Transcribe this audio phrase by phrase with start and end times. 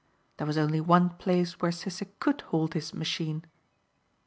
[0.37, 3.45] There was only one place where Sissek could halt his machine.